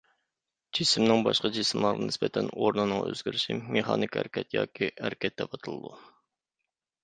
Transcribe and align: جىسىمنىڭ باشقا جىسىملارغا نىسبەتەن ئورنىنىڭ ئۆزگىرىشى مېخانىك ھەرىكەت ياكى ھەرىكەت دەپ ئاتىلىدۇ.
جىسىمنىڭ 0.77 1.21
باشقا 1.27 1.51
جىسىملارغا 1.57 2.07
نىسبەتەن 2.07 2.49
ئورنىنىڭ 2.55 3.03
ئۆزگىرىشى 3.09 3.59
مېخانىك 3.77 4.19
ھەرىكەت 4.23 4.59
ياكى 4.61 4.93
ھەرىكەت 5.07 5.41
دەپ 5.43 5.55
ئاتىلىدۇ. 5.59 5.97